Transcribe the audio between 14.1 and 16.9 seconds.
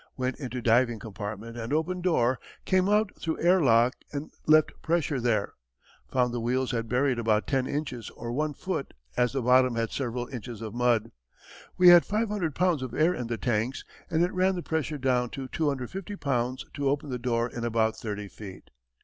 it ran the pressure down to 250 pounds to